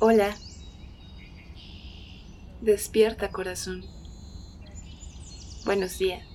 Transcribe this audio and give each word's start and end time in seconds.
Hola. 0.00 0.34
Despierta, 2.60 3.30
corazón. 3.30 3.84
Buenos 5.64 5.98
días. 5.98 6.26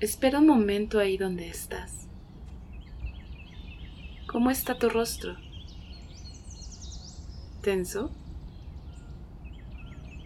Espera 0.00 0.38
un 0.38 0.46
momento 0.46 0.98
ahí 0.98 1.18
donde 1.18 1.50
estás. 1.50 2.08
¿Cómo 4.26 4.50
está 4.50 4.78
tu 4.78 4.88
rostro? 4.88 5.36
¿Tenso? 7.60 8.10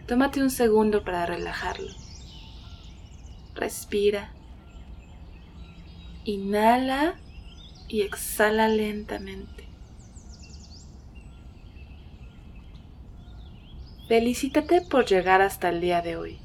Tómate 0.07 0.41
un 0.43 0.51
segundo 0.51 1.03
para 1.03 1.27
relajarlo. 1.27 1.91
Respira. 3.57 4.33
Inhala 6.25 7.19
y 7.89 8.03
exhala 8.03 8.69
lentamente. 8.69 9.70
Felicítate 14.11 14.81
por 14.81 15.07
llegar 15.07 15.41
hasta 15.41 15.69
el 15.69 15.81
día 15.81 16.03
de 16.03 16.17
hoy. 16.17 16.41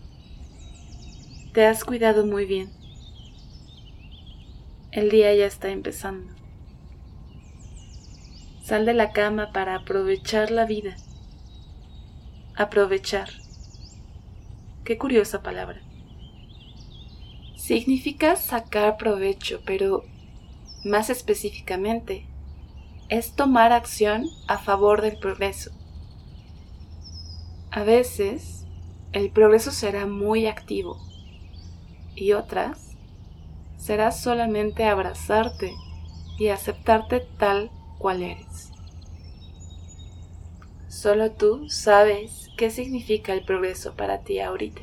Te 1.52 1.66
has 1.66 1.84
cuidado 1.84 2.24
muy 2.24 2.46
bien. 2.46 2.70
El 4.92 5.10
día 5.10 5.34
ya 5.34 5.48
está 5.48 5.70
empezando. 5.70 6.32
Sal 8.64 8.86
de 8.86 8.94
la 8.94 9.14
cama 9.14 9.52
para 9.52 9.78
aprovechar 9.78 10.52
la 10.52 10.66
vida. 10.66 10.96
Aprovechar. 12.56 13.30
Qué 14.84 15.00
curiosa 15.00 15.42
palabra. 15.42 15.82
Significa 17.56 18.36
sacar 18.36 18.96
provecho, 18.98 19.64
pero 19.66 20.04
más 20.84 21.10
específicamente, 21.10 22.28
es 23.10 23.36
tomar 23.36 23.72
acción 23.72 24.28
a 24.48 24.60
favor 24.60 25.02
del 25.02 25.18
progreso 25.18 25.72
a 27.76 27.84
veces 27.84 28.66
el 29.12 29.32
progreso 29.32 29.70
será 29.70 30.06
muy 30.06 30.48
activo 30.48 30.98
y 32.16 32.32
otras 32.32 32.96
será 33.76 34.14
solamente 34.14 34.86
abrazarte 34.86 35.74
y 36.40 36.48
aceptarte 36.48 37.28
tal 37.38 37.70
cual 37.98 38.24
eres. 38.24 38.72
Solo 40.88 41.32
tú 41.32 41.70
sabes 41.70 42.50
qué 42.56 42.72
significa 42.72 43.34
el 43.34 43.44
progreso 43.44 43.94
para 43.98 44.22
ti 44.22 44.40
ahorita. 44.40 44.82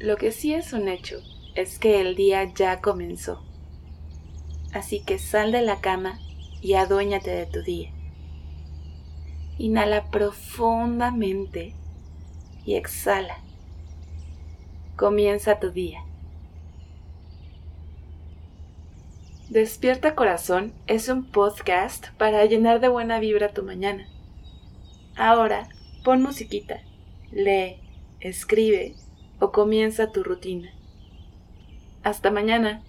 Lo 0.00 0.16
que 0.16 0.32
sí 0.32 0.52
es 0.52 0.72
un 0.72 0.88
hecho 0.88 1.18
es 1.54 1.78
que 1.78 2.00
el 2.00 2.16
día 2.16 2.42
ya 2.52 2.80
comenzó. 2.80 3.44
Así 4.72 4.98
que 4.98 5.20
sal 5.20 5.52
de 5.52 5.62
la 5.62 5.80
cama 5.80 6.18
y 6.60 6.74
aduéñate 6.74 7.30
de 7.30 7.46
tu 7.46 7.62
día. 7.62 7.92
Inhala 9.58 10.10
profundamente 10.10 11.74
y 12.64 12.74
exhala. 12.74 13.38
Comienza 14.96 15.60
tu 15.60 15.70
día. 15.70 16.04
Despierta 19.48 20.16
Corazón 20.16 20.72
es 20.88 21.08
un 21.08 21.24
podcast 21.24 22.08
para 22.18 22.44
llenar 22.46 22.80
de 22.80 22.88
buena 22.88 23.20
vibra 23.20 23.52
tu 23.52 23.62
mañana. 23.62 24.08
Ahora 25.16 25.68
pon 26.02 26.22
musiquita, 26.22 26.80
lee, 27.30 27.76
escribe 28.20 28.96
o 29.38 29.52
comienza 29.52 30.10
tu 30.10 30.24
rutina. 30.24 30.72
Hasta 32.02 32.30
mañana. 32.30 32.82